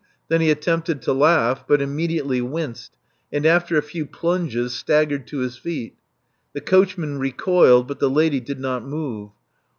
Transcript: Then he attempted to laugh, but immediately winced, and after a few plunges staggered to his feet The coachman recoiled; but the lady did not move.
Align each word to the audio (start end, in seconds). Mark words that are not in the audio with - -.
Then 0.29 0.41
he 0.41 0.49
attempted 0.49 1.03
to 1.03 1.13
laugh, 1.13 1.67
but 1.67 1.79
immediately 1.79 2.41
winced, 2.41 2.97
and 3.31 3.45
after 3.45 3.77
a 3.77 3.83
few 3.83 4.07
plunges 4.07 4.73
staggered 4.73 5.27
to 5.27 5.41
his 5.41 5.57
feet 5.57 5.95
The 6.53 6.61
coachman 6.61 7.19
recoiled; 7.19 7.87
but 7.87 7.99
the 7.99 8.09
lady 8.09 8.39
did 8.39 8.59
not 8.59 8.83
move. 8.83 9.29